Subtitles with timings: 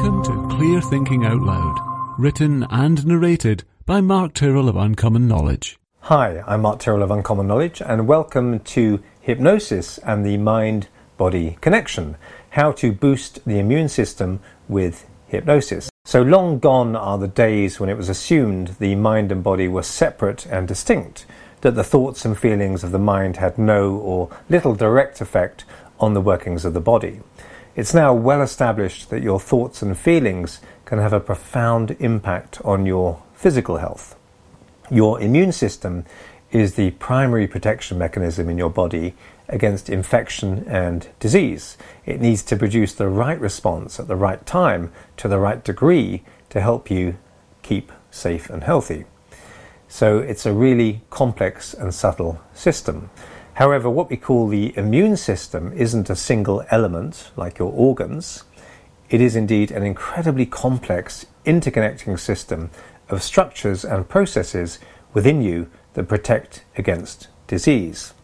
[0.00, 1.78] Welcome to Clear Thinking Out Loud,
[2.18, 5.78] written and narrated by Mark Tyrrell of Uncommon Knowledge.
[6.00, 10.88] Hi, I'm Mark Tyrrell of Uncommon Knowledge, and welcome to Hypnosis and the Mind
[11.18, 12.16] Body Connection
[12.48, 14.40] How to Boost the Immune System
[14.70, 15.90] with Hypnosis.
[16.06, 19.82] So long gone are the days when it was assumed the mind and body were
[19.82, 21.26] separate and distinct,
[21.60, 25.66] that the thoughts and feelings of the mind had no or little direct effect
[25.98, 27.20] on the workings of the body.
[27.76, 32.84] It's now well established that your thoughts and feelings can have a profound impact on
[32.84, 34.16] your physical health.
[34.90, 36.04] Your immune system
[36.50, 39.14] is the primary protection mechanism in your body
[39.48, 41.78] against infection and disease.
[42.04, 46.24] It needs to produce the right response at the right time to the right degree
[46.48, 47.18] to help you
[47.62, 49.04] keep safe and healthy.
[49.86, 53.10] So it's a really complex and subtle system.
[53.60, 58.44] However, what we call the immune system isn't a single element like your organs.
[59.10, 62.70] It is indeed an incredibly complex, interconnecting system
[63.10, 64.78] of structures and processes
[65.12, 68.14] within you that protect against disease.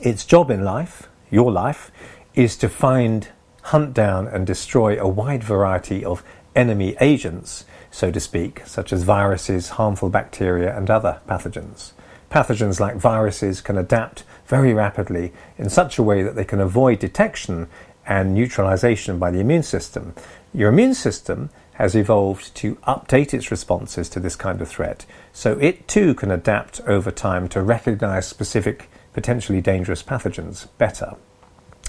[0.00, 1.90] Its job in life, your life,
[2.36, 3.30] is to find,
[3.62, 6.22] hunt down, and destroy a wide variety of
[6.54, 11.94] enemy agents, so to speak, such as viruses, harmful bacteria, and other pathogens.
[12.32, 16.98] Pathogens like viruses can adapt very rapidly in such a way that they can avoid
[16.98, 17.68] detection
[18.06, 20.14] and neutralization by the immune system.
[20.54, 25.58] Your immune system has evolved to update its responses to this kind of threat, so
[25.58, 31.16] it too can adapt over time to recognize specific potentially dangerous pathogens better.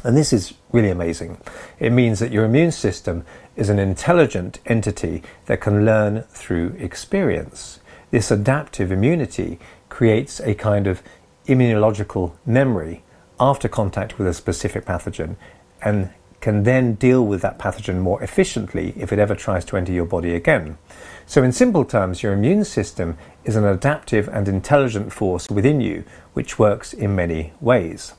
[0.03, 1.37] And this is really amazing.
[1.79, 3.23] It means that your immune system
[3.55, 7.79] is an intelligent entity that can learn through experience.
[8.11, 9.57] This adaptive immunity
[9.93, 11.03] creates a kind of
[11.45, 13.03] immunological memory
[13.39, 15.35] after contact with a specific pathogen
[15.83, 16.09] and
[16.41, 20.07] can then deal with that pathogen more efficiently if it ever tries to enter your
[20.07, 20.79] body again.
[21.27, 26.03] So, in simple terms, your immune system is an adaptive and intelligent force within you
[26.33, 28.13] which works in many ways.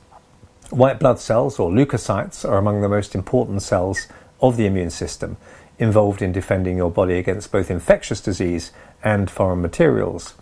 [0.69, 4.07] White blood cells, or leukocytes, are among the most important cells
[4.41, 5.35] of the immune system,
[5.77, 8.71] involved in defending your body against both infectious disease
[9.03, 10.35] and foreign materials.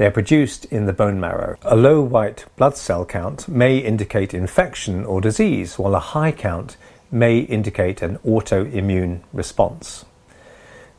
[0.00, 1.58] They are produced in the bone marrow.
[1.60, 6.78] A low white blood cell count may indicate infection or disease, while a high count
[7.10, 10.06] may indicate an autoimmune response.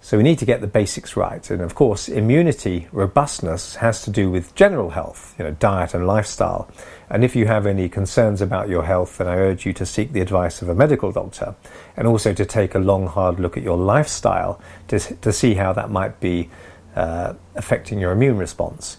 [0.02, 1.50] So we need to get the basics right.
[1.50, 6.06] And of course, immunity robustness has to do with general health, you know, diet and
[6.06, 6.70] lifestyle.
[7.10, 10.12] And if you have any concerns about your health, then I urge you to seek
[10.12, 11.56] the advice of a medical doctor
[11.98, 15.74] and also to take a long, hard look at your lifestyle to, to see how
[15.74, 16.52] that might be
[16.96, 18.98] uh, affecting your immune response.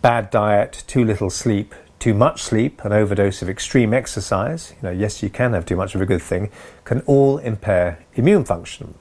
[0.00, 4.90] Bad diet, too little sleep, too much sleep, an overdose of extreme exercise, you know,
[4.92, 6.50] yes, you can have too much of a good thing,
[6.84, 8.94] can all impair immune function.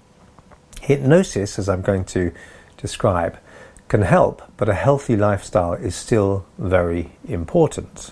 [0.82, 2.32] Hypnosis, as I'm going to
[2.78, 3.40] describe,
[3.88, 8.12] can help, but a healthy lifestyle is still very important.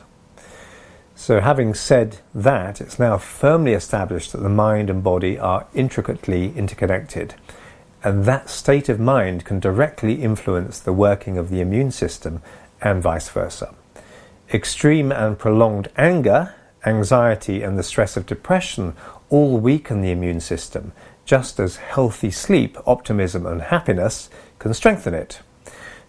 [1.15, 6.53] So, having said that, it's now firmly established that the mind and body are intricately
[6.55, 7.35] interconnected
[8.03, 12.41] and that state of mind can directly influence the working of the immune system
[12.81, 13.73] and vice versa.
[14.53, 16.55] Extreme and prolonged anger,
[16.85, 18.95] anxiety, and the stress of depression
[19.29, 20.91] all weaken the immune system,
[21.25, 25.41] just as healthy sleep, optimism, and happiness can strengthen it.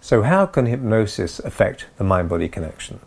[0.00, 3.00] So, how can hypnosis affect the mind body connection?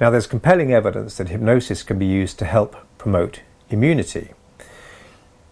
[0.00, 4.30] Now, there's compelling evidence that hypnosis can be used to help promote immunity.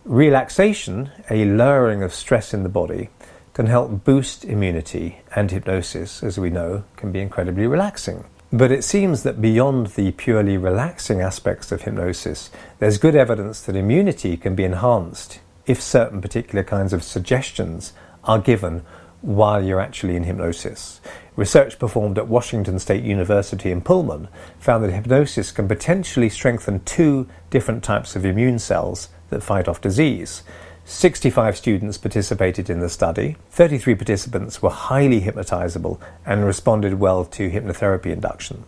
[0.09, 3.11] Relaxation, a lowering of stress in the body,
[3.53, 8.25] can help boost immunity, and hypnosis, as we know, can be incredibly relaxing.
[8.51, 12.49] But it seems that beyond the purely relaxing aspects of hypnosis,
[12.79, 17.93] there's good evidence that immunity can be enhanced if certain particular kinds of suggestions
[18.25, 18.87] are given
[19.21, 21.03] while you're actually in hypnosis.
[21.37, 27.29] Research performed at Washington State University in Pullman found that hypnosis can potentially strengthen two
[27.51, 30.43] different types of immune cells that fight off disease.
[30.85, 33.37] 65 students participated in the study.
[33.51, 38.65] 33 participants were highly hypnotizable and responded well to hypnotherapy induction.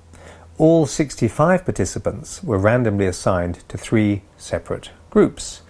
[0.58, 5.62] All 65 participants were randomly assigned to three separate groups.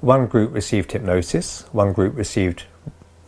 [0.00, 2.62] One group received hypnosis, one group received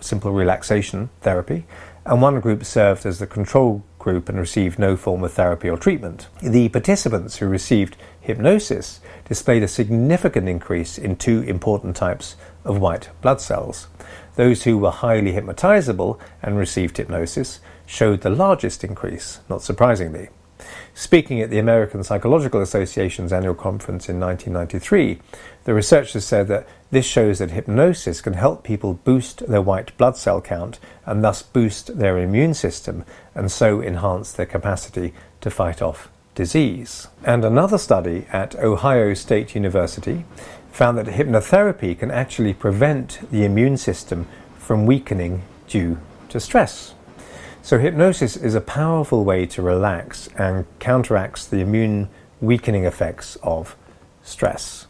[0.01, 1.67] simple relaxation therapy,
[2.07, 5.77] and one group served as the control group and received no form of therapy or
[5.77, 6.29] treatment.
[6.41, 12.35] The participants who received hypnosis displayed a significant increase in two important types
[12.65, 13.87] of white blood cells.
[14.37, 20.31] Those who were highly hypnotizable and received hypnosis showed the largest increase, not surprisingly.
[20.95, 25.21] Speaking at the American Psychological Association's annual conference in 1993,
[25.65, 30.17] the researchers said that this shows that hypnosis can help people boost their white blood
[30.17, 35.81] cell count and thus boost their immune system and so enhance their capacity to fight
[35.81, 37.09] off disease.
[37.25, 40.25] And another study at Ohio State University
[40.73, 44.27] found that hypnotherapy can actually prevent the immune system
[44.59, 46.95] from weakening due to stress.
[47.61, 52.09] So, hypnosis is a powerful way to relax and counteracts the immune
[52.41, 53.77] weakening effects of
[54.23, 54.87] stress.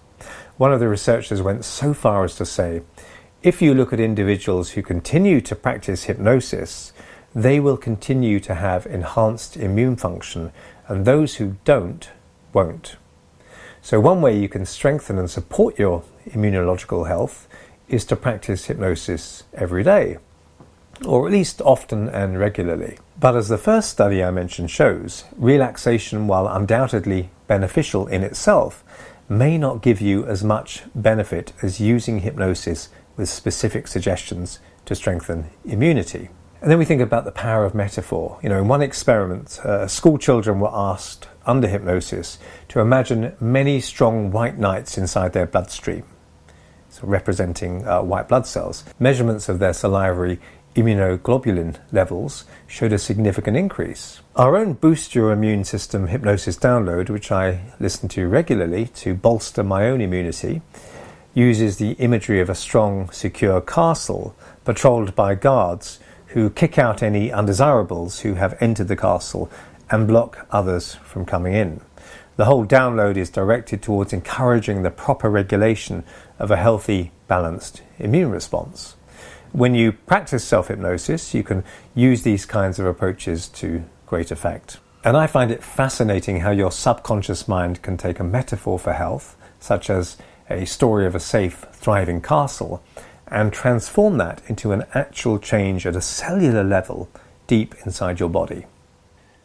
[0.59, 2.82] One of the researchers went so far as to say
[3.43, 6.93] if you look at individuals who continue to practice hypnosis,
[7.35, 10.53] they will continue to have enhanced immune function,
[10.87, 12.11] and those who don't
[12.53, 12.97] won't.
[13.81, 17.49] So, one way you can strengthen and support your immunological health
[17.88, 20.19] is to practice hypnosis every day
[21.05, 22.99] or at least often and regularly.
[23.21, 28.85] But as the first study I mentioned shows, relaxation, while undoubtedly beneficial in itself,
[29.29, 35.50] may not give you as much benefit as using hypnosis with specific suggestions to strengthen
[35.65, 36.31] immunity.
[36.61, 38.39] And then we think about the power of metaphor.
[38.43, 43.81] You know, in one experiment, uh, school children were asked under hypnosis to imagine many
[43.81, 46.05] strong white knights inside their bloodstream,
[46.89, 48.85] so representing uh, white blood cells.
[48.99, 50.41] Measurements of their salivary
[50.78, 54.20] immunoglobulin levels showed a significant increase.
[54.36, 59.64] Our own Boost Your Immune System hypnosis download, which I listen to regularly to bolster
[59.64, 60.62] my own immunity,
[61.34, 65.98] uses the imagery of a strong, secure castle patrolled by guards
[66.28, 69.50] who kick out any undesirables who have entered the castle
[69.90, 71.80] and block others from coming in.
[72.36, 76.04] The whole download is directed towards encouraging the proper regulation
[76.38, 78.94] of a healthy, balanced immune response
[79.53, 81.65] when you practice self hypnosis, you can
[81.95, 84.79] use these kinds of approaches to great effect.
[85.05, 89.37] And I find it fascinating how your subconscious mind can take a metaphor for health,
[89.61, 90.17] such as
[90.50, 92.83] a story of a safe, thriving castle,
[93.27, 97.09] and transform that into an actual change at a cellular level
[97.47, 98.67] deep inside your body.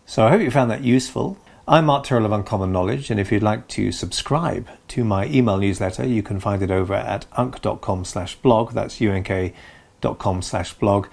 [0.06, 1.38] So I hope you found that useful.
[1.68, 5.58] I'm Mark Tyrrell of Uncommon Knowledge, and if you'd like to subscribe to my email
[5.58, 8.74] newsletter, you can find it over at unk.com slash blog.
[8.74, 9.54] That's U-N-K
[10.42, 11.08] slash blog.